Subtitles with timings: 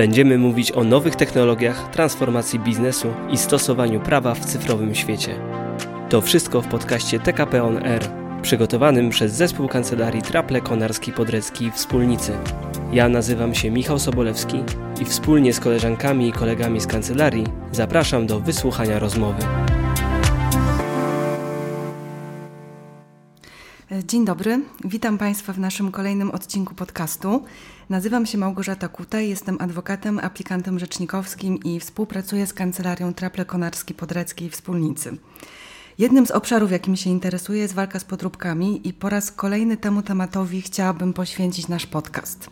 [0.00, 5.40] Będziemy mówić o nowych technologiach, transformacji biznesu i stosowaniu prawa w cyfrowym świecie.
[6.08, 8.02] To wszystko w podcaście TKP On Air,
[8.42, 12.32] przygotowanym przez zespół kancelarii Traple Konarski Podrecki Wspólnicy.
[12.92, 14.62] Ja nazywam się Michał Sobolewski
[15.00, 19.42] i wspólnie z koleżankami i kolegami z kancelarii zapraszam do wysłuchania rozmowy.
[24.04, 27.44] Dzień dobry, witam Państwa w naszym kolejnym odcinku podcastu.
[27.90, 34.50] Nazywam się Małgorzata Kutaj, jestem adwokatem, aplikantem rzecznikowskim i współpracuję z kancelarią Traple Konarski Podreckiej
[34.50, 35.16] Wspólnicy.
[35.98, 40.02] Jednym z obszarów, jakim się interesuję, jest walka z podróbkami i po raz kolejny temu
[40.02, 42.50] tematowi chciałabym poświęcić nasz podcast.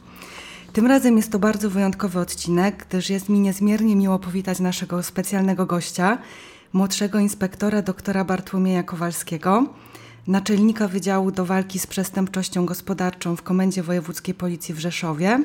[0.73, 5.67] Tym razem jest to bardzo wyjątkowy odcinek, gdyż jest mi niezmiernie miło powitać naszego specjalnego
[5.67, 6.19] gościa,
[6.73, 9.67] młodszego inspektora doktora Bartłomieja Kowalskiego,
[10.29, 15.45] naczelnika Wydziału do Walki z Przestępczością Gospodarczą w Komendzie Wojewódzkiej Policji w Rzeszowie,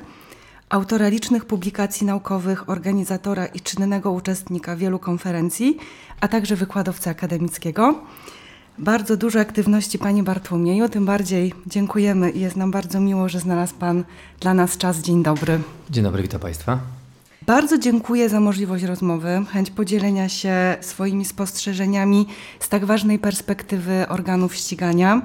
[0.69, 5.77] autora licznych publikacji naukowych, organizatora i czynnego uczestnika wielu konferencji,
[6.19, 8.03] a także wykładowcy akademickiego.
[8.77, 13.75] Bardzo dużo aktywności Panie Bartłomieju, tym bardziej dziękujemy i jest nam bardzo miło, że znalazł
[13.75, 14.03] Pan
[14.39, 14.99] dla nas czas.
[14.99, 15.59] Dzień dobry.
[15.89, 17.02] Dzień dobry, witam Państwa.
[17.45, 22.27] Bardzo dziękuję za możliwość rozmowy, chęć podzielenia się swoimi spostrzeżeniami
[22.59, 25.21] z tak ważnej perspektywy organów ścigania.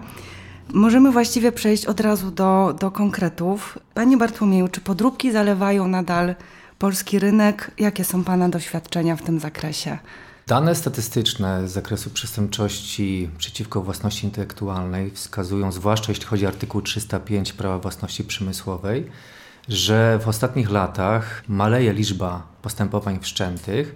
[0.73, 3.79] Możemy właściwie przejść od razu do, do konkretów.
[3.95, 6.35] Panie Bartłomieju, czy podróbki zalewają nadal
[6.79, 7.71] polski rynek?
[7.79, 9.99] Jakie są Pana doświadczenia w tym zakresie?
[10.47, 17.53] Dane statystyczne z zakresu przestępczości przeciwko własności intelektualnej wskazują, zwłaszcza jeśli chodzi o artykuł 305
[17.53, 19.07] prawa własności przemysłowej,
[19.69, 23.95] że w ostatnich latach maleje liczba postępowań wszczętych,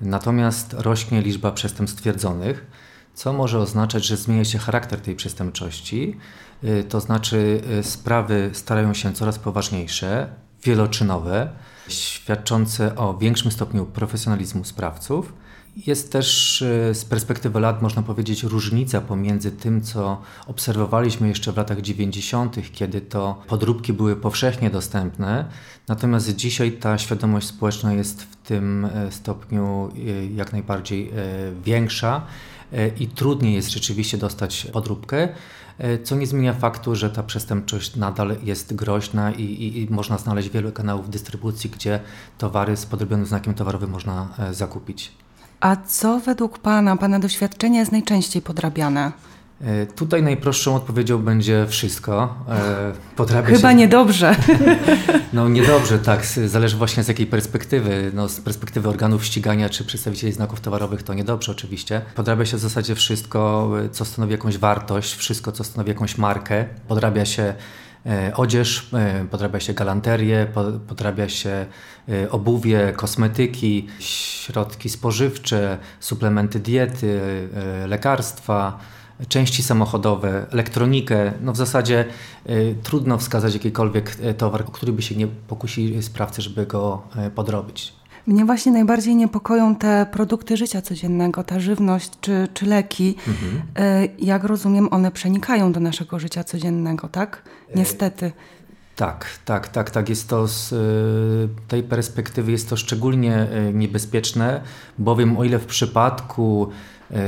[0.00, 2.66] natomiast rośnie liczba przestępstw stwierdzonych,
[3.14, 6.16] co może oznaczać, że zmienia się charakter tej przestępczości.
[6.64, 10.28] Y, to znaczy, y, sprawy starają się coraz poważniejsze,
[10.64, 11.50] wieloczynowe,
[11.88, 15.32] świadczące o większym stopniu profesjonalizmu sprawców
[15.86, 21.56] jest też e, z perspektywy lat, można powiedzieć, różnica pomiędzy tym, co obserwowaliśmy jeszcze w
[21.56, 25.44] latach 90., kiedy to podróbki były powszechnie dostępne,
[25.88, 31.12] natomiast dzisiaj ta świadomość społeczna jest w tym e, stopniu e, jak najbardziej
[31.64, 32.26] większa
[33.00, 35.28] i trudniej jest rzeczywiście dostać podróbkę
[36.04, 40.50] co nie zmienia faktu, że ta przestępczość nadal jest groźna i, i, i, można znaleźć
[40.50, 42.00] wiele kanałów dystrybucji, gdzie
[42.38, 45.12] towary z podrobionym znakiem towarowym można zakupić.
[45.60, 49.12] A co według Pana, Pana doświadczenia jest najczęściej podrabiane?
[49.64, 52.34] E, tutaj najprostszą odpowiedzią będzie wszystko.
[52.48, 53.74] E, podrabia Chyba się...
[53.74, 54.36] niedobrze.
[55.32, 56.26] No niedobrze, tak.
[56.26, 58.10] Zależy właśnie z jakiej perspektywy.
[58.14, 62.00] No, z perspektywy organów ścigania czy przedstawicieli znaków towarowych to niedobrze oczywiście.
[62.14, 66.64] Podrabia się w zasadzie wszystko, co stanowi jakąś wartość, wszystko, co stanowi jakąś markę.
[66.88, 67.54] Podrabia się E,
[68.34, 70.46] odzież, e, podrabia się galanterię,
[70.88, 71.66] podrabia się
[72.08, 77.20] e, obuwie, kosmetyki, środki spożywcze, suplementy diety,
[77.86, 78.78] lekarstwa,
[79.28, 81.32] części samochodowe, elektronikę.
[81.40, 82.04] No w zasadzie
[82.82, 87.02] trudno wskazać jakikolwiek towar, który by się nie pokusili sprawcy, żeby go
[87.34, 87.97] podrobić.
[88.28, 93.16] Mnie właśnie najbardziej niepokoją te produkty życia codziennego, ta żywność czy, czy leki.
[93.28, 93.62] Mhm.
[93.76, 97.42] E, jak rozumiem, one przenikają do naszego życia codziennego, tak?
[97.68, 98.32] E, Niestety.
[98.96, 100.08] Tak, tak, tak, tak.
[100.08, 100.76] Jest to z e,
[101.68, 104.60] tej perspektywy jest to szczególnie niebezpieczne,
[104.98, 106.68] bowiem o ile w przypadku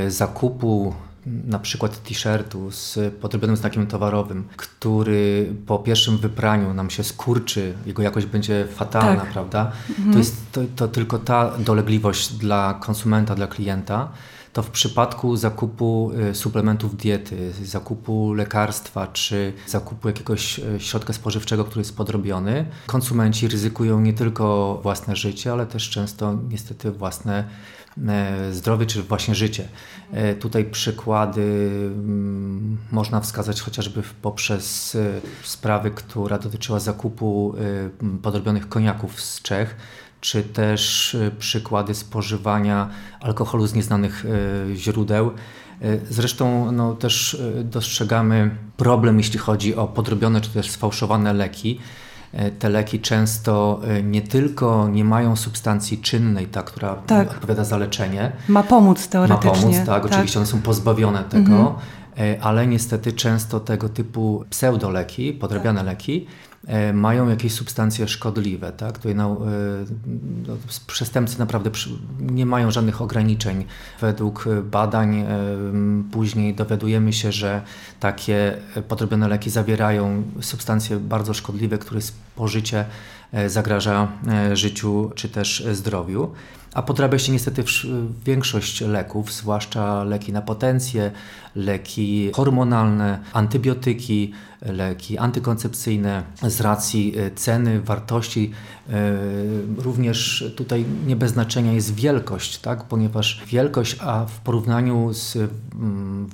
[0.08, 0.94] zakupu
[1.26, 8.02] na przykład t-shirtu z podrobionym znakiem towarowym, który po pierwszym wypraniu nam się skurczy, jego
[8.02, 9.32] jakość będzie fatalna, tak.
[9.32, 9.72] prawda?
[9.88, 10.12] Mhm.
[10.12, 14.08] To jest to, to tylko ta dolegliwość dla konsumenta, dla klienta
[14.52, 21.64] to w przypadku zakupu y, suplementów diety, zakupu lekarstwa czy zakupu jakiegoś y, środka spożywczego,
[21.64, 27.44] który jest podrobiony, konsumenci ryzykują nie tylko własne życie, ale też często niestety własne
[28.50, 29.68] zdrowie czy właśnie życie.
[30.12, 37.54] E, tutaj przykłady mm, można wskazać chociażby poprzez e, sprawę, która dotyczyła zakupu
[38.22, 39.76] podrobionych koniaków z Czech,
[40.20, 44.24] czy też przykłady spożywania alkoholu z nieznanych
[44.74, 45.30] źródeł.
[46.10, 51.80] Zresztą no, też dostrzegamy problem, jeśli chodzi o podrobione czy też sfałszowane leki.
[52.32, 57.30] E, te leki często e, nie tylko nie mają substancji czynnej, ta, która tak.
[57.30, 58.32] odpowiada za leczenie.
[58.48, 59.50] Ma pomóc teoretycznie.
[59.50, 60.04] Ma pomóc, tak, tak.
[60.04, 61.74] oczywiście one są pozbawione tego, mhm.
[62.18, 65.86] E, ale niestety często tego typu pseudoleki, podrabiane tak.
[65.86, 66.26] leki,
[66.92, 68.72] mają jakieś substancje szkodliwe.
[68.72, 68.92] Tak?
[68.92, 69.40] Tutaj no,
[70.46, 71.70] no, przestępcy naprawdę
[72.20, 73.64] nie mają żadnych ograniczeń.
[74.00, 75.24] Według badań
[76.12, 77.62] później dowiadujemy się, że
[78.00, 78.56] takie
[78.88, 82.84] podrobione leki zawierają substancje bardzo szkodliwe, które spożycie
[83.46, 84.08] zagraża
[84.54, 86.30] życiu czy też zdrowiu.
[86.74, 87.64] A podrabia się niestety
[88.24, 91.10] większość leków, zwłaszcza leki na potencję,
[91.54, 94.32] leki hormonalne, antybiotyki,
[94.62, 98.50] leki antykoncepcyjne z racji e, ceny, wartości.
[98.90, 98.92] E,
[99.76, 102.84] również tutaj nie bez znaczenia jest wielkość, tak?
[102.84, 106.28] ponieważ wielkość, a w porównaniu z mm,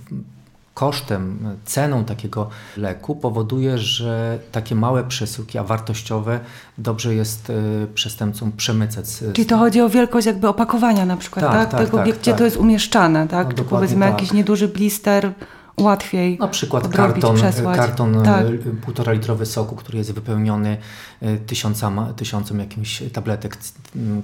[0.77, 6.41] kosztem, ceną takiego leku powoduje, że takie małe przesyłki, a wartościowe,
[6.79, 7.55] dobrze jest e,
[7.95, 9.07] przestępcom przemycać.
[9.33, 11.55] Czyli to chodzi o wielkość jakby opakowania na przykład, tak?
[11.55, 11.71] tak?
[11.71, 12.39] tak Tego, tak, gdzie tak.
[12.39, 13.49] to jest umieszczane, tak?
[13.49, 14.11] No, Czy powiedzmy tak.
[14.11, 15.33] jakiś nieduży blister
[15.81, 17.77] łatwiej Na przykład karton, przesłać.
[17.77, 18.47] karton e, tak.
[18.85, 20.77] półtora litrowy soku, który jest wypełniony
[21.21, 23.57] e, tysiącama, tysiącem jakimś tabletek,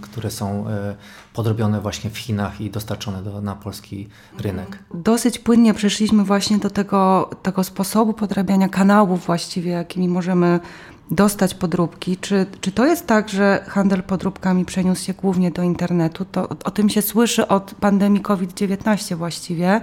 [0.01, 0.95] które są e,
[1.33, 4.09] podrobione właśnie w Chinach i dostarczone do, na polski
[4.39, 4.79] rynek.
[4.95, 10.61] Dosyć płynnie przeszliśmy właśnie do tego, tego sposobu podrabiania kanałów właściwie, jakimi możemy
[11.11, 12.17] dostać podróbki.
[12.17, 16.25] Czy, czy to jest tak, że handel podróbkami przeniósł się głównie do internetu?
[16.25, 19.81] To, o tym się słyszy od pandemii COVID-19 właściwie.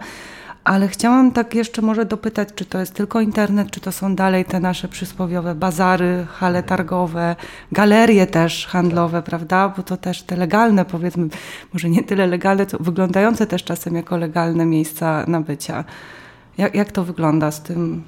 [0.64, 4.46] Ale chciałam tak jeszcze może dopytać, czy to jest tylko internet, czy to są dalej
[4.46, 7.36] te nasze przysłowiowe bazary, hale targowe,
[7.72, 9.74] galerie też handlowe, prawda?
[9.78, 11.28] Bo to też te legalne, powiedzmy,
[11.74, 15.84] może nie tyle legalne, co wyglądające też czasem jako legalne miejsca nabycia.
[16.58, 18.04] Jak, jak to wygląda z tym?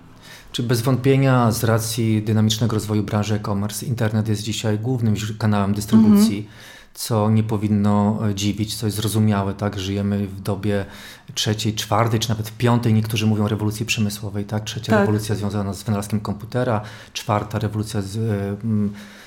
[0.51, 6.47] Czy bez wątpienia z racji dynamicznego rozwoju branży e-commerce internet jest dzisiaj głównym kanałem dystrybucji.
[6.49, 6.71] -hmm
[7.01, 9.79] co nie powinno e, dziwić, co jest zrozumiałe, tak?
[9.79, 10.85] Żyjemy w dobie
[11.33, 14.63] trzeciej, czwartej, czy nawet piątej, niektórzy mówią rewolucji przemysłowej, tak?
[14.63, 14.99] Trzecia tak.
[14.99, 16.81] rewolucja związana z wynalazkiem komputera,
[17.13, 18.57] czwarta rewolucja z, y,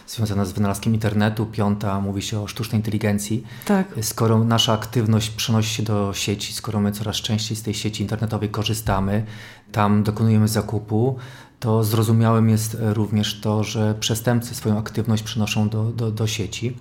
[0.06, 3.44] związana z wynalazkiem internetu, piąta mówi się o sztucznej inteligencji.
[3.65, 3.87] Tak.
[4.03, 8.49] Skoro nasza aktywność przenosi się do sieci, skoro my coraz częściej z tej sieci internetowej
[8.49, 9.25] korzystamy,
[9.73, 11.17] tam dokonujemy zakupu,
[11.61, 16.77] to zrozumiałym jest również to, że przestępcy swoją aktywność przenoszą do, do, do sieci.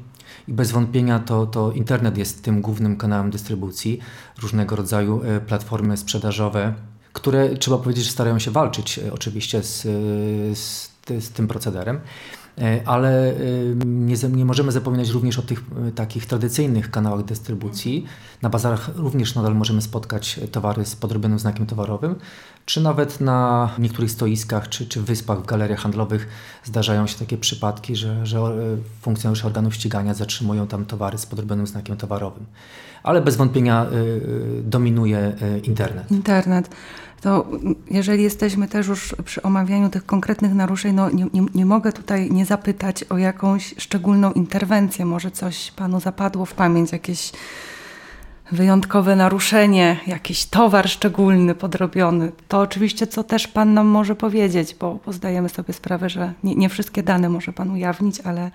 [0.47, 3.99] I bez wątpienia to, to internet jest tym głównym kanałem dystrybucji,
[4.41, 6.73] różnego rodzaju e, platformy sprzedażowe,
[7.13, 9.81] które trzeba powiedzieć, że starają się walczyć e, oczywiście z,
[10.57, 11.99] z, z tym procederem.
[12.61, 13.33] E, ale
[13.85, 15.63] nie, nie, możemy zapominać również o tych
[15.95, 18.05] takich tradycyjnych kanałach dystrybucji.
[18.41, 22.15] Na bazarach również nadal możemy spotkać towary z podrobionym znakiem towarowym,
[22.65, 26.27] czy nawet na niektórych stoiskach czy, czy wyspach w galeriach handlowych
[26.63, 28.39] zdarzają się takie przypadki, że, że
[29.01, 32.45] funkcjonariusze organów ścigania zatrzymują tam towary z podrobionym znakiem towarowym.
[33.03, 36.11] Ale bez wątpienia y, y, dominuje y, internet.
[36.11, 36.69] Internet.
[37.21, 37.47] To
[37.91, 42.31] jeżeli jesteśmy też już przy omawianiu tych konkretnych naruszeń, no nie, nie, nie mogę tutaj
[42.31, 45.05] nie zapytać o jakąś szczególną interwencję.
[45.05, 47.31] Może coś Panu zapadło w pamięć, jakieś
[48.51, 52.31] wyjątkowe naruszenie, jakiś towar szczególny, podrobiony.
[52.47, 56.55] To oczywiście, co też Pan nam może powiedzieć, bo, bo zdajemy sobie sprawę, że nie,
[56.55, 58.51] nie, wszystkie dane może Pan ujawnić, ale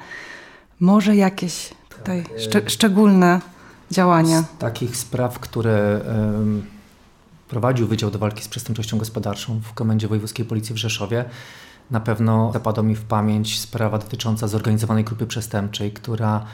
[0.81, 3.41] może jakieś tutaj tak, szcz szczególne
[3.91, 4.43] działania.
[4.43, 6.63] Z takich spraw, które um,
[7.49, 11.25] prowadził Wydział do Walki z Przestępczością Gospodarczą w Komendzie Wojewódzkiej Policji w Rzeszowie,
[11.91, 16.45] na pewno zapadła mi w pamięć sprawa dotycząca zorganizowanej grupy przestępczej, która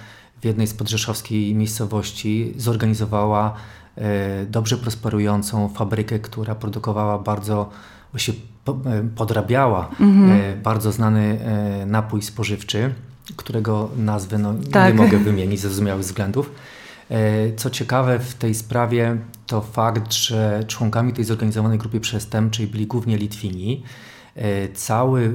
[0.40, 3.54] w jednej z podrzeszowskiej miejscowości zorganizowała
[3.96, 7.70] e, dobrze prosperującą fabrykę, która produkowała bardzo,
[8.16, 8.74] się e,
[9.16, 10.30] podrabiała mhm.
[10.30, 11.38] E, bardzo znany
[11.86, 12.94] napój spożywczy,
[13.36, 14.94] którego nazwy no, tak.
[14.94, 16.50] nie mogę wymienić ze zrozumiałych względów.
[17.56, 23.16] Co ciekawe w tej sprawie to fakt, że członkami tej zorganizowanej grupy przestępczej byli głównie
[23.16, 23.82] Litwini.
[24.74, 25.34] Cały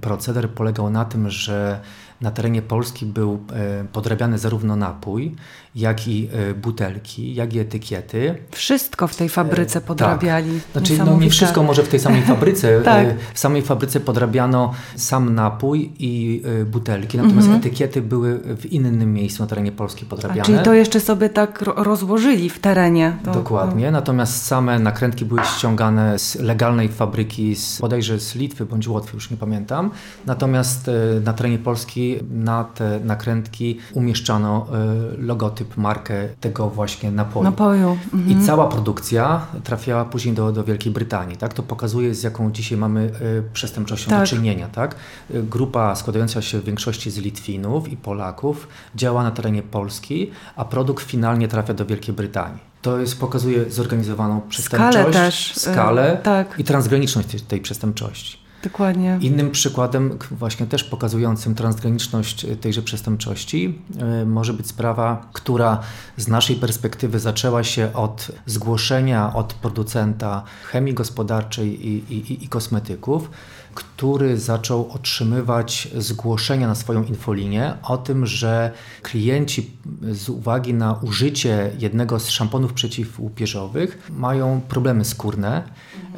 [0.00, 1.80] proceder polegał na tym, że
[2.20, 5.34] na terenie Polski był e, podrabiany zarówno napój,
[5.74, 8.34] jak i e, butelki, jak i etykiety.
[8.50, 10.60] Wszystko w tej fabryce e, podrabiali.
[10.60, 10.72] Tak.
[10.72, 12.80] Znaczy, no nie wszystko może w tej samej fabryce.
[12.84, 13.06] tak.
[13.34, 17.58] W samej fabryce podrabiano sam napój i butelki, natomiast mhm.
[17.58, 20.42] etykiety były w innym miejscu na terenie Polski podrabiane.
[20.42, 23.16] A czyli to jeszcze sobie tak rozłożyli w terenie.
[23.24, 23.32] To...
[23.32, 29.16] Dokładnie, natomiast same nakrętki były ściągane z legalnej fabryki, z, bodajże z Litwy bądź Łotwy,
[29.16, 29.90] już nie pamiętam.
[30.26, 30.90] Natomiast
[31.24, 37.44] na terenie Polski na te nakrętki umieszczano e, logotyp, markę tego właśnie napoju.
[37.44, 37.98] napoju.
[38.14, 38.30] Mhm.
[38.30, 41.36] I cała produkcja trafiała później do, do Wielkiej Brytanii.
[41.36, 41.54] Tak?
[41.54, 44.20] To pokazuje, z jaką dzisiaj mamy e, przestępczością tak.
[44.20, 44.68] do czynienia.
[44.68, 44.94] Tak?
[45.34, 50.64] E, grupa składająca się w większości z Litwinów i Polaków działa na terenie Polski, a
[50.64, 52.68] produkt finalnie trafia do Wielkiej Brytanii.
[52.82, 55.56] To jest, pokazuje zorganizowaną przestępczość, skalę, też.
[55.56, 56.58] skalę tak.
[56.58, 58.47] i transgraniczność tej, tej przestępczości.
[58.62, 59.18] Dokładnie.
[59.20, 63.78] Innym przykładem, właśnie też pokazującym transgraniczność tejże przestępczości,
[64.22, 65.80] y, może być sprawa, która
[66.16, 73.30] z naszej perspektywy zaczęła się od zgłoszenia od producenta chemii gospodarczej i, i, i kosmetyków
[73.78, 78.72] który zaczął otrzymywać zgłoszenia na swoją infolinię o tym, że
[79.02, 79.70] klienci
[80.02, 85.62] z uwagi na użycie jednego z szamponów przeciwłupieżowych mają problemy skórne.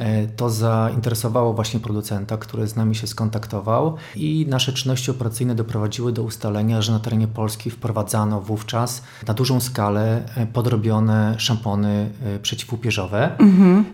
[0.00, 6.12] E, to zainteresowało właśnie producenta, który z nami się skontaktował i nasze czynności operacyjne doprowadziły
[6.12, 12.38] do ustalenia, że na terenie Polski wprowadzano wówczas na dużą skalę e, podrobione szampony e,
[12.38, 13.38] przeciwłupieżowe.
[13.38, 13.84] Mhm.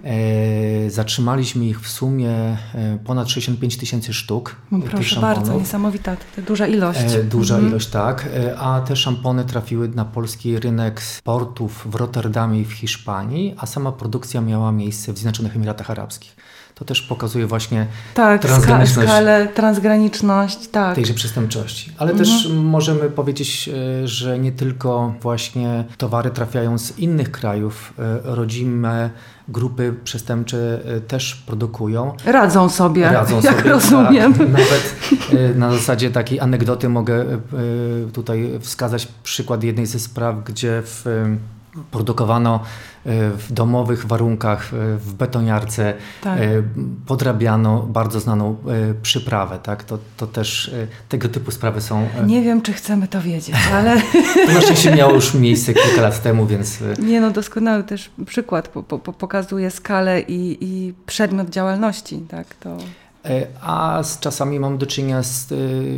[0.88, 2.56] Zatrzymaliśmy ich w sumie
[3.04, 4.56] ponad 60 65 tysięcy sztuk.
[4.70, 7.00] No proszę bardzo, niesamowita, duża ilość.
[7.30, 7.70] Duża mhm.
[7.70, 8.28] ilość, tak.
[8.58, 13.66] A te szampony trafiły na polski rynek z portów w Rotterdamie i w Hiszpanii, a
[13.66, 16.36] sama produkcja miała miejsce w Zjednoczonych Emiratach Arabskich.
[16.78, 19.08] To też pokazuje właśnie tak, transgraniczność.
[19.08, 20.94] skalę, transgraniczność tak.
[20.94, 21.92] tejże przestępczości.
[21.98, 22.28] Ale mhm.
[22.28, 23.70] też możemy powiedzieć,
[24.02, 27.94] e, że nie tylko właśnie towary trafiają z innych krajów.
[27.98, 29.10] E, rodzime
[29.48, 32.12] grupy przestępcze e, też produkują.
[32.24, 33.66] Radzą sobie, Radzą jak sobie, tak.
[33.66, 34.34] rozumiem.
[34.34, 34.48] Tak.
[34.48, 34.96] Nawet
[35.56, 37.24] na zasadzie takiej anegdoty mogę
[38.12, 41.04] tutaj wskazać przykład jednej ze spraw, gdzie w
[41.90, 46.40] produkowano e, w domowych warunkach, e, w betoniarce, tak.
[46.40, 46.62] E,
[47.06, 48.56] podrabiano bardzo znaną
[49.02, 49.58] przyprawę.
[49.62, 49.84] Tak?
[49.84, 50.70] To, to też
[51.08, 52.08] tego typu sprawy są.
[52.26, 54.02] Nie wiem, czy chcemy to wiedzieć, ale.
[54.46, 56.78] To na szczęście miało już miejsce kilka lat temu, więc.
[56.98, 62.18] Nie, no doskonały też przykład po, po, pokazuje skalę i, i przedmiot działalności.
[62.28, 62.54] Tak?
[62.54, 62.76] To...
[63.62, 65.48] A z czasami mam do czynienia z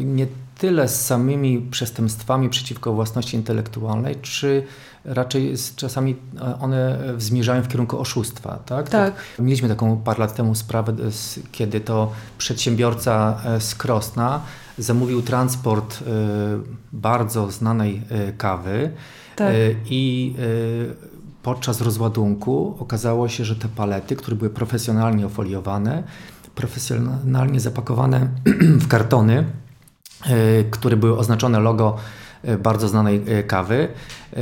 [0.04, 0.26] nie
[0.58, 4.66] tyle z samymi przestępstwami przeciwko własności intelektualnej, czy
[5.08, 8.58] raczej z, czasami e, one zmierzają w kierunku oszustwa.
[8.66, 8.88] Tak?
[8.88, 9.14] tak.
[9.38, 10.94] Mieliśmy taką parę lat temu sprawę,
[11.52, 14.40] kiedy to przedsiębiorca e, z Krosna
[14.78, 16.04] zamówił transport e,
[16.92, 18.02] bardzo znanej
[18.38, 18.90] kawy
[19.36, 19.54] tak.
[19.86, 20.34] i
[21.42, 26.02] podczas rozładunku okazało się, że te palety, które były profesjonalnie ofoliowane,
[26.54, 28.28] profesjonalnie zapakowane
[28.84, 29.44] w kartony,
[30.70, 32.27] które były oznaczone logo E,
[32.58, 33.88] bardzo znanej e, kawy.
[34.32, 34.38] E,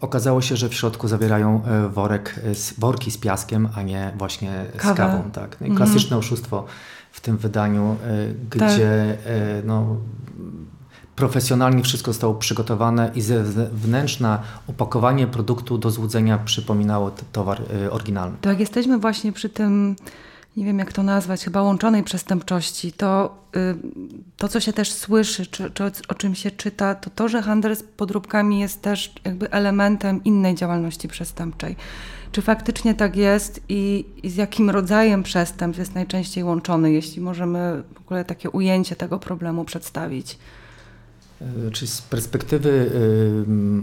[0.00, 2.40] okazało się, że w środku zawierają worek,
[2.78, 5.30] worki z piaskiem, a nie właśnie z kawą.
[5.30, 5.56] Tak.
[5.60, 6.18] No klasyczne mhm.
[6.18, 6.64] oszustwo
[7.12, 7.96] w tym wydaniu,
[8.50, 9.32] gdzie tak.
[9.64, 9.96] no,
[11.16, 14.38] profesjonalnie wszystko zostało przygotowane i zewnętrzne
[14.68, 18.36] opakowanie produktu do złudzenia przypominało towar oryginalny.
[18.40, 19.96] Tak, jesteśmy właśnie przy tym
[20.56, 23.74] nie wiem jak to nazwać, chyba łączonej przestępczości, to y,
[24.36, 27.76] to, co się też słyszy, czy, czy o czym się czyta, to to, że handel
[27.76, 31.76] z podróbkami jest też jakby elementem innej działalności przestępczej.
[32.32, 37.82] Czy faktycznie tak jest i, i z jakim rodzajem przestępstw jest najczęściej łączony, jeśli możemy
[37.94, 40.38] w ogóle takie ujęcie tego problemu przedstawić?
[41.40, 42.90] E, czy z perspektywy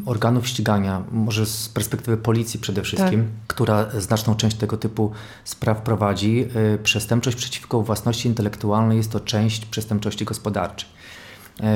[0.05, 3.47] organów ścigania, może z perspektywy policji przede wszystkim, tak.
[3.47, 5.11] która znaczną część tego typu
[5.43, 10.89] spraw prowadzi, y, przestępczość przeciwko własności intelektualnej jest to część przestępczości gospodarczej.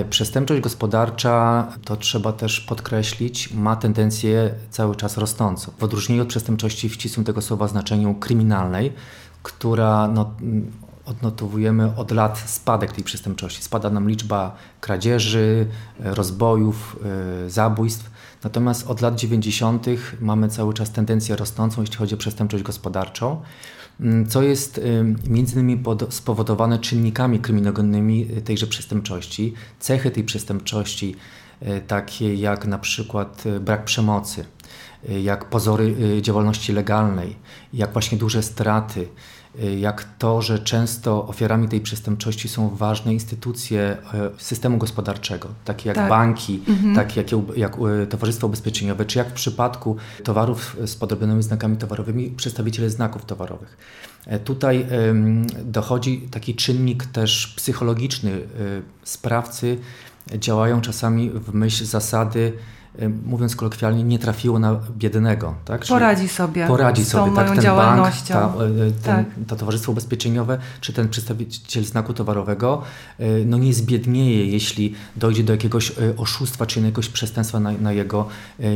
[0.02, 5.72] Y, przestępczość gospodarcza, to trzeba też podkreślić, ma tendencję cały czas rosnącą.
[5.78, 8.94] W odróżnieniu od przestępczości w ścisłym tego słowa znaczeniu kryminalnej,
[9.44, 10.34] która no,
[11.06, 13.64] odnotowujemy od lat spadek tej przestępczości.
[13.64, 15.68] Spada nam liczba kradzieży,
[16.00, 17.00] rozbojów,
[17.46, 18.12] e, zabójstw.
[18.44, 19.86] Natomiast od lat 90.
[20.22, 23.42] mamy cały czas tendencję rosnącą, jeśli chodzi o przestępczość gospodarczą,
[24.00, 24.82] mm, co jest e,
[25.30, 29.54] między innymi spowodowane czynnikami kryminogennymi tejże przestępczości.
[29.80, 31.16] Cechy tej przestępczości,
[31.62, 34.46] e, takie jak na przykład brak przemocy,
[35.24, 37.36] jak pozory działalności legalnej,
[37.74, 39.08] jak właśnie duże straty,
[39.78, 45.96] jak to, że często ofiarami tej przestępczości są ważne instytucje e, systemu gospodarczego, takie jak
[45.96, 46.10] tak.
[46.10, 46.96] banki, mhm.
[46.96, 52.30] takie jak, jak e, towarzystwa ubezpieczeniowe, czy jak w przypadku towarów z podrobionymi znakami towarowymi,
[52.30, 53.78] przedstawiciele znaków towarowych.
[54.26, 54.86] E, tutaj
[55.64, 58.42] dochodzi taki czynnik też psychologiczny.
[59.04, 59.78] Sprawcy
[60.38, 62.54] działają czasami w myśl zasady
[63.26, 65.56] mówiąc kolokwialnie, nie trafiło na biednego.
[65.66, 65.82] Tak?
[65.82, 66.68] Czyli poradzi sobie.
[66.68, 67.56] Poradzi sobie, tak?
[67.56, 69.26] Ten bank, ta, e, ten, tak.
[69.48, 72.82] to towarzystwo ubezpieczeniowe, czy ten przedstawiciel znaku towarowego,
[73.46, 78.28] no nie zbiednieje, jeśli dojdzie do jakiegoś oszustwa, czy jakiegoś przestępstwa na, na jego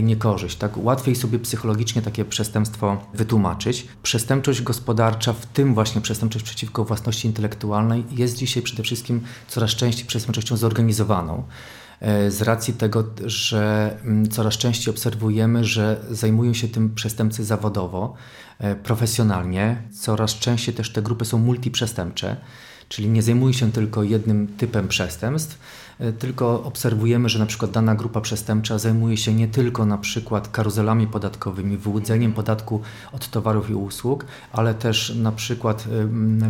[0.01, 0.57] niekorzyść.
[0.57, 0.77] Tak?
[0.77, 3.87] Łatwiej sobie psychologicznie takie przestępstwo wytłumaczyć.
[4.03, 10.05] Przestępczość gospodarcza, w tym właśnie przestępczość przeciwko własności intelektualnej, jest dzisiaj przede wszystkim coraz częściej
[10.05, 11.43] przestępczością zorganizowaną.
[12.01, 18.13] E, z racji tego, że mm, coraz częściej obserwujemy, że zajmują się tym przestępcy zawodowo,
[18.59, 19.83] e, profesjonalnie.
[19.91, 22.37] Coraz częściej też te grupy są multiprzestępcze,
[22.89, 25.59] czyli nie zajmuje się tylko jednym typem przestępstw,
[25.99, 30.47] E, tylko obserwujemy, że na przykład dana grupa przestępcza zajmuje się nie tylko na przykład
[30.47, 32.81] karuzelami podatkowymi, wyłudzeniem podatku
[33.11, 35.87] od towarów i usług, ale też na przykład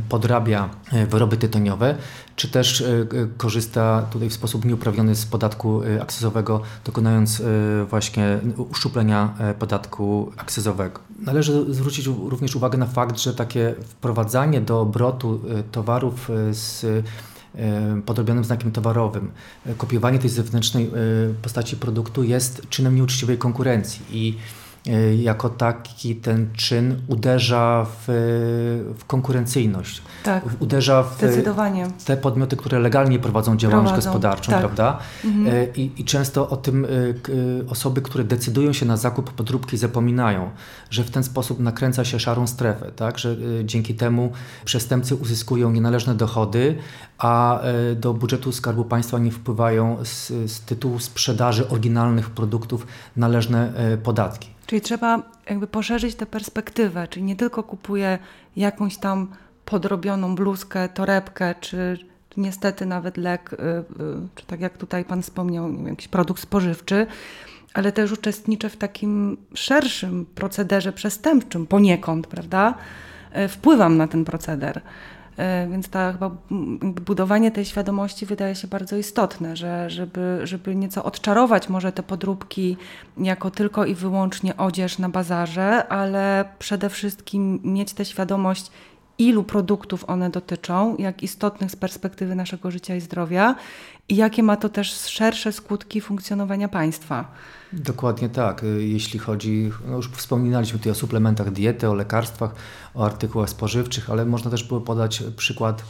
[0.10, 1.96] podrabia e, wyroby tytoniowe,
[2.36, 3.06] czy też e,
[3.38, 7.42] korzysta tutaj w sposób nieuprawniony z podatku akcyzowego, dokonując
[7.90, 11.00] właśnie uszczuplenia podatku akcyzowego.
[11.20, 15.42] Należy zwrócić również uwagę na fakt, że takie wprowadzanie do obrotu
[15.72, 16.86] towarów z
[17.56, 19.32] E, podrobionym znakiem towarowym.
[19.66, 20.90] E, kopiowanie tej zewnętrznej e,
[21.42, 24.69] postaci produktu jest czynem nieuczciwej konkurencji i E,
[25.18, 28.06] jako taki ten czyn uderza w,
[28.98, 30.02] w konkurencyjność.
[30.24, 31.18] Tak, uderza w
[32.06, 34.60] te podmioty, które legalnie prowadzą działalność prowadzą, gospodarczą, tak.
[34.60, 34.98] prawda?
[35.26, 35.48] Mhm.
[35.56, 40.50] E, I, I, często o tym e, osoby, które decydują się na zakup podróbki zapominają,
[40.90, 43.18] że w ten sposób nakręca się szarą strefę, tak?
[43.18, 44.32] że dzięki temu
[44.66, 46.76] przestępcy uzyskują nienależne dochody,
[47.18, 47.62] a
[47.96, 54.59] do budżetu Skarbu Państwa nie wpływają z, z tytułu sprzedaży oryginalnych produktów należne podatki.
[54.70, 58.18] Czyli trzeba jakby poszerzyć tę perspektywę, czyli nie tylko kupuję
[58.56, 59.28] jakąś tam
[59.66, 61.98] podrobioną bluzkę, torebkę, czy
[62.38, 63.84] niestety nawet lek, y, y,
[64.36, 67.08] czy tak jak tutaj Pan wspomniał, jakiś produkt spożywczy,
[67.74, 72.74] ale też uczestniczę w takim szerszym procederze przestępczym poniekąd, prawda?
[73.38, 74.82] Y, wpływam na ten proceder.
[75.40, 76.32] E, więc ta chyba
[76.82, 82.78] budowanie tej świadomości wydaje się bardzo istotne, że żeby, żeby nieco odczarować może te podróbki
[83.18, 88.72] jako tylko i wyłącznie odzież na bazarze, ale przede wszystkim mieć tę świadomość,
[89.20, 93.56] ilu produktów one dotyczą, jak istotnych z perspektywy naszego życia i zdrowia
[94.10, 97.32] i jakie ma to też szersze skutki funkcjonowania państwa.
[97.74, 98.62] Dokładnie tak.
[98.78, 102.56] Jeśli chodzi, no już wspominaliśmy tutaj o suplementach diety, o lekarstwach,
[102.96, 105.84] o artykułach spożywczych, ale można też było podać przykład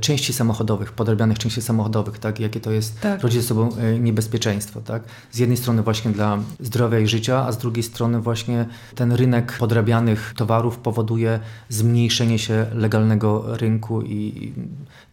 [0.00, 2.40] części samochodowych, podrabianych części samochodowych, tak?
[2.40, 3.22] jakie to jest, tak.
[3.22, 4.80] rodzi ze sobą e, niebezpieczeństwo.
[4.80, 5.02] Tak?
[5.30, 9.56] Z jednej strony właśnie dla zdrowia i życia, a z drugiej strony właśnie ten rynek
[9.58, 14.52] podrabianych towarów powoduje zmniejszenie się legalnego rynku i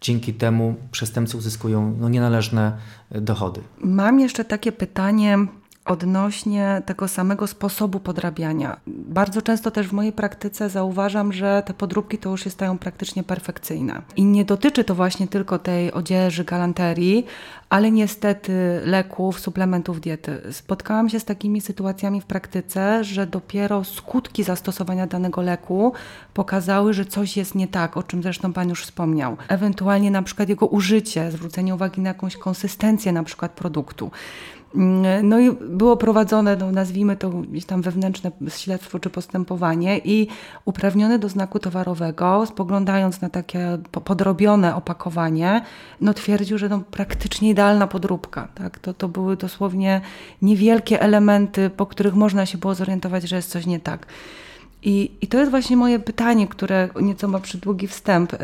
[0.01, 2.77] dzięki temu przestępcy uzyskują no, nienależne
[3.11, 3.61] dochody.
[3.81, 5.37] Mam jeszcze takie pytanie
[5.87, 8.79] odnośnie tego samego sposobu podrabiania.
[8.87, 13.23] Bardzo często też w mojej praktyce zauważam, że te podróbki to już się stają praktycznie
[13.23, 14.01] perfekcyjne.
[14.15, 17.25] I nie dotyczy to właśnie tylko tej odzieży, galanterii,
[17.69, 20.41] ale niestety leków, suplementów diety.
[20.51, 25.93] Spotkałam się z takimi sytuacjami w praktyce, że dopiero skutki zastosowania danego leku
[26.33, 29.37] pokazały, że coś jest nie tak, o czym zresztą Pan już wspomniał.
[29.47, 34.11] Ewentualnie na przykład jego użycie, zwrócenie uwagi na jakąś konsystencję na przykład produktu.
[35.23, 40.27] No i było prowadzone, no nazwijmy to gdzieś tam wewnętrzne śledztwo czy postępowanie i
[40.65, 45.61] uprawniony do znaku towarowego, spoglądając na takie podrobione opakowanie,
[46.01, 48.47] no twierdził, że no praktycznie idealna podróbka.
[48.55, 48.79] Tak?
[48.79, 50.01] To, to były dosłownie
[50.41, 54.05] niewielkie elementy, po których można się było zorientować, że jest coś nie tak.
[54.83, 58.33] I, I to jest właśnie moje pytanie, które nieco ma przydługi wstęp.
[58.33, 58.37] Y,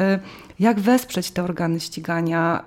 [0.59, 2.65] jak wesprzeć te organy ścigania y,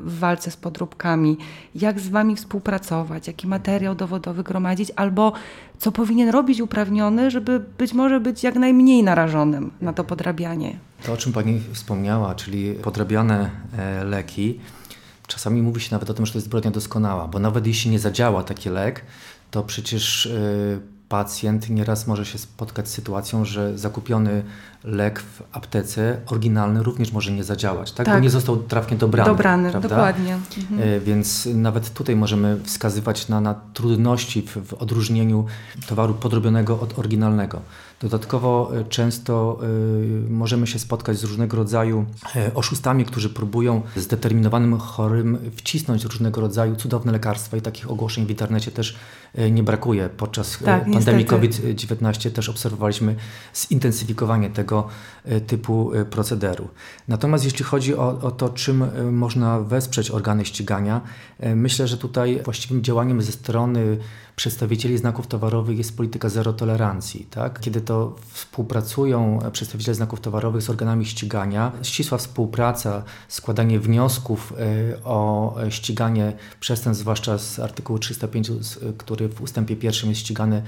[0.00, 1.38] w walce z podróbkami?
[1.74, 3.26] Jak z Wami współpracować?
[3.26, 4.92] Jaki materiał dowodowy gromadzić?
[4.96, 5.32] Albo
[5.78, 10.78] co powinien robić uprawniony, żeby być może być jak najmniej narażonym na to podrabianie?
[11.02, 14.60] To, o czym Pani wspomniała, czyli podrabiane e, leki,
[15.26, 17.98] czasami mówi się nawet o tym, że to jest zbrodnia doskonała, bo nawet jeśli nie
[17.98, 19.04] zadziała taki lek,
[19.50, 24.42] to przecież e, pacjent nieraz może się spotkać z sytuacją, że zakupiony
[24.84, 28.06] lek w aptece oryginalny również może nie zadziałać, tak?
[28.06, 28.14] tak.
[28.14, 29.30] Bo nie został trafnie dobrany.
[29.30, 29.88] Dobrany, prawda?
[29.88, 30.34] dokładnie.
[30.58, 30.80] Mhm.
[30.88, 35.46] E, więc nawet tutaj możemy wskazywać na, na trudności w, w odróżnieniu
[35.86, 37.60] towaru podrobionego od oryginalnego.
[38.00, 39.58] Dodatkowo e, często
[40.26, 42.04] y, możemy się spotkać z różnego rodzaju
[42.54, 48.70] oszustami, którzy próbują zdeterminowanym chorym wcisnąć różnego rodzaju cudowne lekarstwa i takich ogłoszeń w internecie
[48.70, 48.96] też
[49.50, 50.08] nie brakuje.
[50.16, 53.16] Podczas tak, pandemii COVID-19 też obserwowaliśmy
[53.54, 54.88] zintensyfikowanie tego
[55.24, 56.68] e, typu e, procederu.
[57.08, 61.00] Natomiast jeśli chodzi o, o to, czym e, można wesprzeć organy ścigania,
[61.54, 63.98] myślę, że tutaj właściwym działaniem ze strony
[64.36, 67.26] przedstawicieli znaków towarowych jest polityka zero tolerancji.
[67.30, 67.60] Tak?
[67.60, 74.52] Kiedy to współpracują przedstawiciele znaków towarowych z organami ścigania, ścisła współpraca, składanie wniosków
[75.04, 78.50] o ściganie przestępstw, zwłaszcza z artykułu 305,
[78.98, 80.62] który w ustępie pierwszym jest ścigany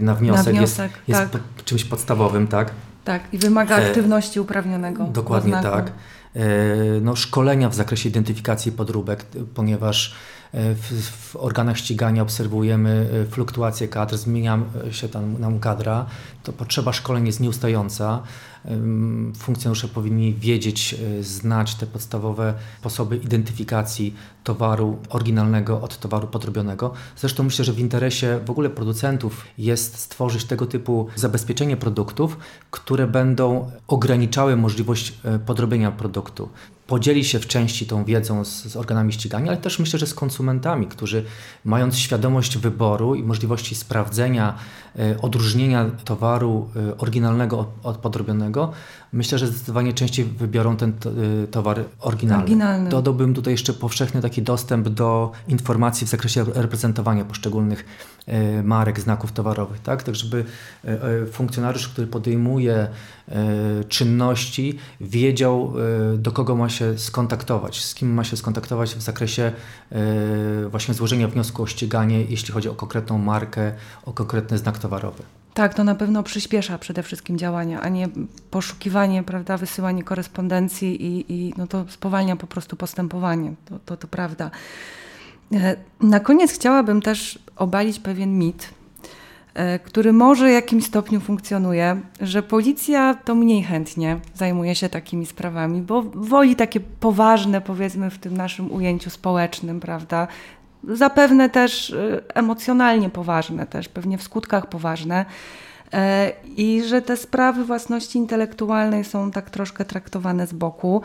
[0.00, 1.42] na wniosek, na wniosek jest, jest tak.
[1.64, 2.48] czymś podstawowym.
[2.48, 2.70] Tak?
[3.08, 5.04] Tak, i wymaga e, aktywności uprawnionego.
[5.04, 5.92] Dokładnie tak.
[6.34, 6.40] E,
[7.02, 10.14] no, szkolenia w zakresie identyfikacji podróbek, ponieważ e,
[10.52, 14.58] w, w, organach ścigania obserwujemy fluktuację kadr, zmienia
[14.90, 16.06] się tam nam kadra,
[16.48, 18.22] to potrzeba szkoleń jest nieustająca.
[19.36, 26.92] funkcjonariusze powinni wiedzieć, znać te podstawowe sposoby identyfikacji towaru oryginalnego od towaru podrobionego.
[27.16, 32.38] Zresztą myślę, że w interesie w ogóle producentów jest stworzyć tego typu zabezpieczenie produktów,
[32.70, 35.12] które będą ograniczały możliwość
[35.46, 36.48] podrobienia produktu
[36.88, 40.14] podzieli się w części tą wiedzą z, z, organami ścigania, ale też myślę, że z
[40.14, 41.24] konsumentami, którzy
[41.64, 44.54] mając świadomość wyboru i możliwości sprawdzenia,
[44.98, 48.72] e, odróżnienia towaru e, oryginalnego od, od podrobionego,
[49.12, 52.42] myślę, że zdecydowanie częściej wybiorą ten e, towar oryginalny.
[52.42, 52.90] oryginalny.
[52.90, 57.84] Dodałbym tutaj jeszcze powszechny taki dostęp do informacji w zakresie reprezentowania poszczególnych
[58.64, 60.44] marek, znaków towarowych, tak, tak żeby
[61.32, 62.88] funkcjonariusz, który podejmuje
[63.88, 65.74] czynności, wiedział
[66.18, 69.52] do kogo ma się skontaktować, z kim ma się skontaktować w zakresie
[70.70, 73.72] właśnie złożenia wniosku o ściganie, jeśli chodzi o konkretną markę,
[74.06, 75.22] o konkretny znak towarowy.
[75.58, 78.08] Tak, to na pewno przyspiesza przede wszystkim działania, a nie
[78.50, 83.52] poszukiwanie, prawda, wysyłanie korespondencji i, i no to spowalnia po prostu postępowanie.
[83.64, 84.50] To, to, to prawda.
[85.52, 88.68] E, na koniec chciałabym też obalić pewien mit,
[89.58, 95.26] E, który może w jakimś stopniu funkcjonuje, że policja to mniej chętnie zajmuje się takimi
[95.26, 100.28] sprawami, bo woli takie poważne, powiedzmy w tym naszym ujęciu społecznym, prawda?
[100.88, 105.24] Zapewne też e, emocjonalnie poważne, też pewnie w skutkach poważne.
[105.92, 111.02] E, I że te sprawy własności intelektualnej są tak troszkę traktowane z boku.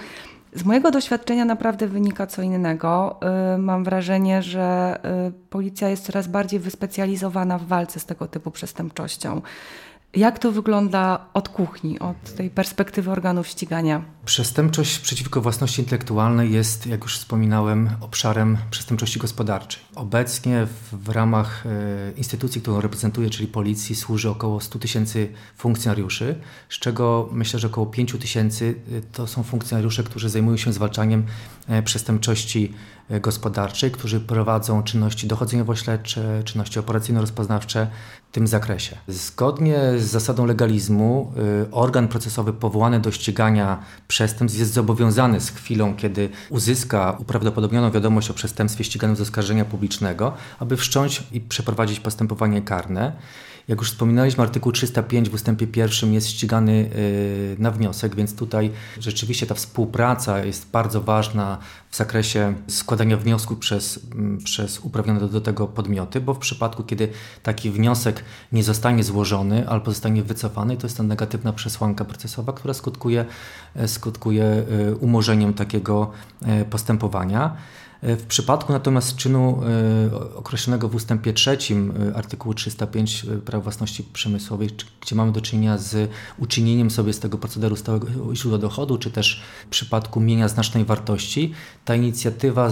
[0.55, 3.19] Z mojego doświadczenia naprawdę wynika co innego.
[3.55, 8.51] Y, mam wrażenie, że y, policja jest coraz bardziej wyspecjalizowana w walce z tego typu
[8.51, 9.41] przestępczością.
[10.15, 14.03] Jak to wygląda od kuchni, od tej perspektywy organów ścigania?
[14.25, 19.83] Przestępczość przeciwko własności intelektualnej jest, jak już wspominałem, obszarem przestępczości gospodarczej.
[19.95, 26.35] Obecnie w, w ramach e, instytucji, którą reprezentuję, czyli policji, służy około 100 tysięcy funkcjonariuszy,
[26.69, 31.25] z czego myślę, że około 5 tysięcy e, to są funkcjonariusze, którzy zajmują się zwalczaniem
[31.67, 32.73] e, przestępczości
[33.09, 37.87] E, gospodarczej, którzy prowadzą czynności dochodzeniowo-śledcze, czynności operacyjno-rozpoznawcze
[38.33, 38.97] tym zakresie.
[39.07, 41.31] Zgodnie z zasadą legalizmu
[41.67, 48.29] e, organ procesowy powołany do ścigania przestępstw jest zobowiązany z chwilą, kiedy uzyska uprawdopodobnioną wiadomość
[48.29, 53.13] o przestępstwie ściganym z oskarżenia publicznego, aby wszcząć i przeprowadzić postępowanie karne.
[53.67, 58.71] Jak już wspominaliśmy, artykuł 305 w ustępie pierwszym jest ścigany y, na wniosek, więc tutaj
[58.99, 61.57] rzeczywiście ta współpraca jest bardzo ważna
[61.89, 63.99] w zakresie składania wniosków przez,
[64.43, 67.09] przez uprawnione do tego podmioty, bo w przypadku, kiedy
[67.43, 72.73] taki wniosek nie zostanie złożony albo zostanie wycofany, to jest to negatywna przesłanka procesowa, która
[72.73, 73.25] skutkuje,
[73.87, 76.11] skutkuje y, umorzeniem takiego
[76.61, 77.57] y, postępowania.
[78.03, 79.61] W przypadku natomiast czynu
[80.11, 84.69] e, określonego w ustępie trzecim e, artykułu 305 e, praw własności przemysłowej,
[85.01, 89.43] gdzie mamy do czynienia z uczynieniem sobie z tego procederu stałego źródła dochodu, czy też
[89.65, 91.53] w przypadku mienia znacznej wartości,
[91.85, 92.71] ta inicjatywa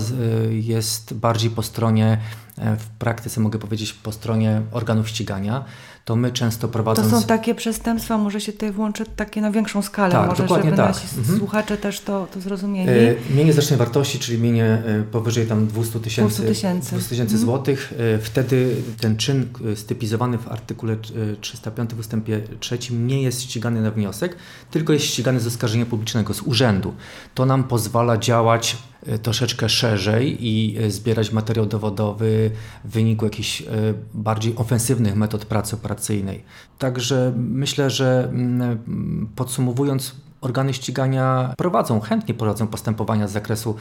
[0.49, 2.17] jest bardziej po stronie
[2.57, 5.65] w praktyce mogę powiedzieć po stronie organów ścigania
[6.05, 7.09] to my często prowadząc...
[7.09, 10.69] To są takie przestępstwa, może się tutaj włączyć takie na większą skalę, tak, może dokładnie
[10.69, 10.95] żeby tak.
[10.95, 11.37] nasi mhm.
[11.37, 12.89] słuchacze też to, to zrozumieli.
[12.89, 17.39] E, mienie znacznej wartości, czyli mienie e, powyżej tam 200 tysięcy 200 tysięcy mhm.
[17.39, 20.95] złotych, e, wtedy ten czyn stypizowany w artykule
[21.41, 24.35] 305 w ustępie 3 nie jest ścigany na wniosek,
[24.71, 26.93] tylko jest ścigany z oskarżenia publicznego, z urzędu.
[27.35, 28.90] To nam pozwala działać E,
[29.21, 32.51] troszeczkę szerzej i e, zbierać materiał dowodowy
[32.85, 33.65] w wyniku jakichś e,
[34.13, 36.43] bardziej ofensywnych metod pracy operacyjnej.
[36.77, 43.75] Także myślę, że mm, podsumowując, organy ścigania prowadzą, chętnie prowadzą postępowania z zakresu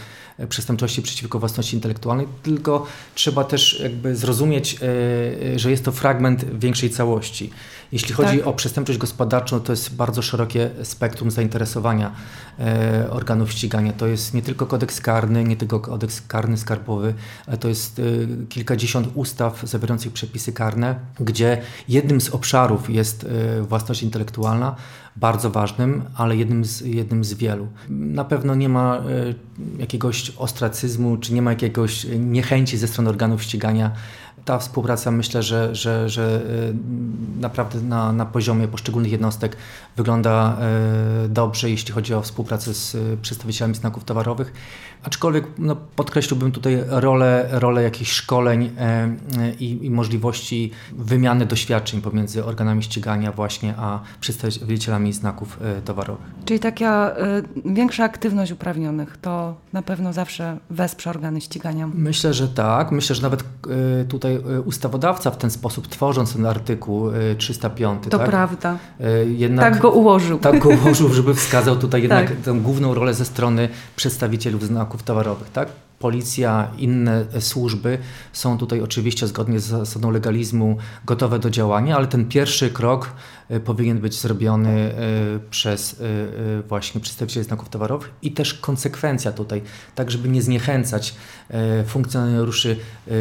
[0.48, 4.78] przestępczości przeciwko własności intelektualnej, tylko trzeba też jakby zrozumieć,
[5.56, 7.50] że jest to fragment większej całości.
[7.92, 8.46] Jeśli chodzi tak.
[8.46, 12.12] o przestępczość gospodarczą, to jest bardzo szerokie spektrum zainteresowania
[12.58, 13.92] e, organów ścigania.
[13.92, 17.14] To jest nie tylko kodeks karny, nie tylko kodeks karny skarbowy,
[17.46, 18.02] ale to jest e,
[18.46, 24.76] kilkadziesiąt ustaw zawierających przepisy karne, gdzie jednym z obszarów jest e, własność intelektualna,
[25.20, 27.68] bardzo ważnym, ale jednym z, jednym z wielu.
[27.88, 29.02] Na pewno nie ma e,
[29.78, 33.90] jakiegoś ostracyzmu, czy nie ma jakiegoś niechęci ze strony organów ścigania
[34.44, 39.56] ta współpraca myślę, że, że, że y, naprawdę na, na poziomie poszczególnych jednostek
[39.96, 40.56] wygląda
[41.24, 44.52] y, dobrze, jeśli chodzi o współpracę z y, przedstawicielami znaków towarowych.
[45.02, 48.70] Aczkolwiek no, podkreśliłbym tutaj rolę, rolę jakichś szkoleń
[49.60, 56.26] i, i możliwości wymiany doświadczeń pomiędzy organami ścigania właśnie a przedstawicielami znaków towarowych.
[56.44, 57.16] Czyli taka
[57.64, 61.90] większa aktywność uprawnionych to na pewno zawsze wesprze organy ścigania.
[61.94, 62.92] Myślę, że tak.
[62.92, 63.44] Myślę, że nawet
[64.08, 64.29] tutaj
[64.64, 68.04] ustawodawca w ten sposób, tworząc ten artykuł 305.
[68.10, 68.30] To tak?
[68.30, 68.78] prawda.
[69.36, 70.38] Jednak, tak go ułożył.
[70.38, 72.36] Tak go ułożył, żeby wskazał tutaj jednak tak.
[72.36, 75.50] tę główną rolę ze strony przedstawicieli znaków towarowych.
[75.50, 75.68] Tak?
[76.00, 77.98] Policja, inne służby
[78.32, 83.12] są tutaj oczywiście zgodnie z zasadą legalizmu gotowe do działania, ale ten pierwszy krok
[83.48, 84.92] e, powinien być zrobiony e,
[85.50, 89.62] przez e, właśnie przedstawicieli znaków towarowych i też konsekwencja tutaj,
[89.94, 91.14] tak żeby nie zniechęcać
[91.86, 92.76] funkcjonariuszy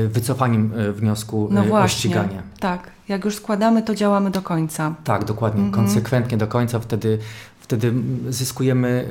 [0.07, 2.41] wycofaniem wniosku no właśnie, o ściganie.
[2.59, 4.95] Tak, jak już składamy, to działamy do końca.
[5.03, 5.85] Tak, dokładnie, mhm.
[5.85, 7.19] konsekwentnie do końca, wtedy,
[7.59, 7.93] wtedy
[8.29, 9.07] zyskujemy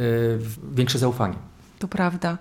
[0.75, 1.35] większe zaufanie.
[1.79, 2.39] To prawda.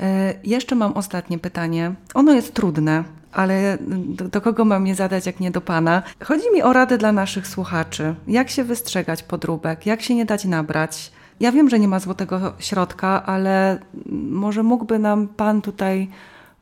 [0.00, 1.94] E, jeszcze mam ostatnie pytanie.
[2.14, 6.02] Ono jest trudne, ale do, do, kogo mam je zadać, jak nie do Pana?
[6.24, 8.14] Chodzi mi o radę dla naszych słuchaczy.
[8.26, 9.86] Jak się wystrzegać podróbek?
[9.86, 11.12] Jak się nie dać nabrać?
[11.40, 13.78] Ja wiem, że nie ma złotego środka, ale
[14.30, 16.08] może mógłby nam Pan tutaj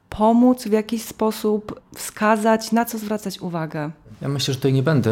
[0.08, 3.90] pomóc w jakiś sposób, wskazać, na co zwracać uwagę?
[4.22, 5.10] Ja myślę, że tutaj nie będę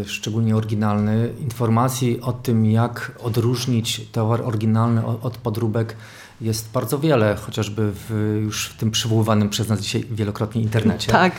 [0.00, 1.28] y, szczególnie oryginalny.
[1.40, 5.96] Informacji o tym, jak odróżnić towar oryginalny od, od podróbek
[6.40, 11.12] jest bardzo wiele, chociażby w już w tym przywoływanym przez nas dzisiaj wielokrotnie internecie.
[11.12, 11.32] Tak,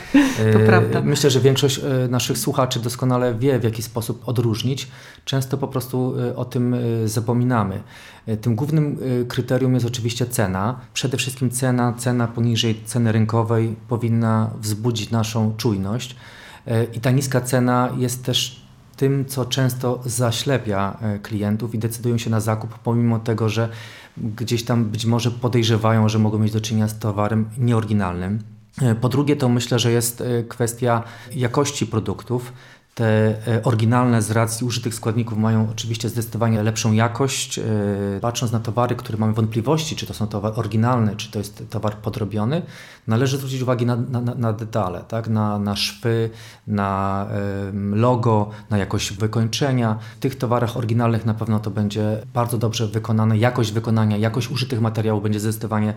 [0.53, 1.01] to e, prawda.
[1.01, 4.87] Myślę, że większość e, naszych słuchaczy doskonale wie, w jaki sposób odróżnić.
[5.25, 7.83] Często po prostu e, o tym zapominamy.
[8.41, 10.79] Tym głównym kryterium jest oczywiście cena.
[10.93, 16.15] Przede wszystkim cena, cena poniżej ceny rynkowej powinna wzbudzić naszą czujność.
[16.93, 18.66] I ta niska cena jest też
[18.97, 23.69] tym, co często zaślepia klientów i decydują się na zakup, pomimo tego, że
[24.17, 28.39] gdzieś tam być może podejrzewają, że mogą mieć do czynienia z towarem nieoryginalnym.
[28.81, 31.03] E, po drugie, to myślę, że jest e, kwestia
[31.35, 32.53] jakości produktów.
[32.97, 37.59] Te e, oryginalne z racji użytych składników mają oczywiście zdecydowanie lepszą jakość.
[38.21, 41.97] Patrząc na towary, które mamy wątpliwości, czy to są towary oryginalne, czy to jest towar
[41.97, 42.61] podrobiony,
[43.07, 45.27] należy zwrócić uwagę na, na, na detale, tak?
[45.27, 46.29] na, na szwy,
[46.67, 47.27] na
[47.91, 49.99] logo, na jakość wykończenia.
[50.17, 53.37] W tych towarach oryginalnych na pewno to będzie bardzo dobrze wykonane.
[53.37, 55.93] Jakość wykonania, jakość użytych materiałów będzie zdecydowanie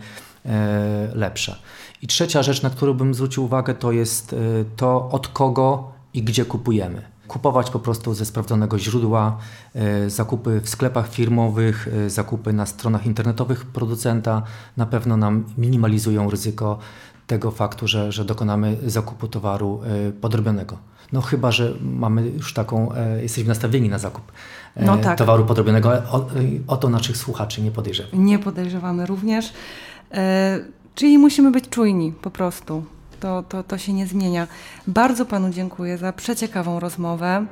[0.47, 1.57] e, lepsza.
[2.03, 4.37] I trzecia rzecz, na którą bym zwrócił uwagę, to jest e,
[4.77, 7.03] to, od kogo i gdzie kupujemy.
[7.29, 9.39] Kupować po prostu ze sprawdzonego źródła,
[9.75, 14.43] e, zakupy w sklepach firmowych, e, zakupy na stronach internetowych producenta
[14.77, 16.79] na pewno nam minimalizują ryzyko
[17.27, 20.79] tego faktu, że, że dokonamy zakupu towaru e, podrobionego.
[21.13, 22.93] No chyba, że mamy już taką,
[23.23, 24.33] jesteśmy nastawieni na zakup
[24.77, 25.19] no tak.
[25.19, 25.91] towaru podrobionego.
[25.91, 26.27] O,
[26.67, 28.25] o to naszych słuchaczy nie podejrzewamy.
[28.25, 29.53] Nie podejrzewamy również.
[30.95, 32.85] Czyli musimy być czujni po prostu
[33.21, 34.47] to, to, to się nie zmienia.
[34.87, 37.47] Bardzo Panu dziękuję za przeciekawą rozmowę.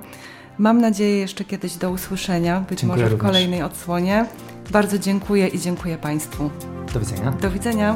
[0.59, 3.27] Mam nadzieję jeszcze kiedyś do usłyszenia, być dziękuję może w również.
[3.33, 4.27] kolejnej odsłonie.
[4.71, 6.51] Bardzo dziękuję i dziękuję Państwu.
[6.95, 7.31] Do widzenia.
[7.31, 7.95] Do widzenia.